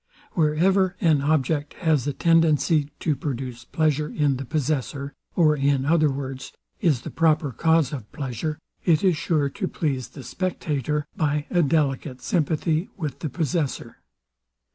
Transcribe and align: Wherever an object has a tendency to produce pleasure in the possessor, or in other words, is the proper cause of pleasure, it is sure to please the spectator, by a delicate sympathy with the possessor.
Wherever 0.31 0.95
an 0.99 1.21
object 1.21 1.75
has 1.75 2.07
a 2.07 2.13
tendency 2.13 2.89
to 3.01 3.15
produce 3.15 3.65
pleasure 3.65 4.07
in 4.09 4.37
the 4.37 4.45
possessor, 4.45 5.13
or 5.35 5.55
in 5.55 5.85
other 5.85 6.11
words, 6.11 6.53
is 6.79 7.01
the 7.01 7.11
proper 7.11 7.51
cause 7.51 7.93
of 7.93 8.11
pleasure, 8.11 8.57
it 8.83 9.03
is 9.03 9.15
sure 9.15 9.47
to 9.49 9.67
please 9.67 10.07
the 10.07 10.23
spectator, 10.23 11.05
by 11.15 11.45
a 11.51 11.61
delicate 11.61 12.19
sympathy 12.23 12.89
with 12.97 13.19
the 13.19 13.29
possessor. 13.29 13.97